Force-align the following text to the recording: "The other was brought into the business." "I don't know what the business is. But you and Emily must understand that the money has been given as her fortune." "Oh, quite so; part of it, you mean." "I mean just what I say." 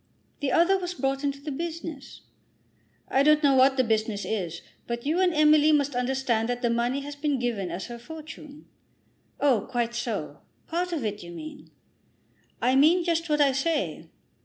"The 0.39 0.51
other 0.51 0.79
was 0.79 0.95
brought 0.95 1.23
into 1.23 1.39
the 1.41 1.51
business." 1.51 2.21
"I 3.07 3.21
don't 3.21 3.43
know 3.43 3.53
what 3.53 3.77
the 3.77 3.83
business 3.83 4.25
is. 4.25 4.63
But 4.87 5.05
you 5.05 5.19
and 5.21 5.31
Emily 5.31 5.71
must 5.71 5.93
understand 5.95 6.49
that 6.49 6.63
the 6.63 6.71
money 6.71 7.01
has 7.01 7.15
been 7.15 7.37
given 7.37 7.69
as 7.69 7.85
her 7.85 7.99
fortune." 7.99 8.65
"Oh, 9.39 9.67
quite 9.69 9.93
so; 9.93 10.39
part 10.65 10.91
of 10.91 11.05
it, 11.05 11.21
you 11.21 11.31
mean." 11.31 11.69
"I 12.63 12.75
mean 12.75 13.03
just 13.03 13.29
what 13.29 13.41
I 13.41 13.51
say." 13.51 14.09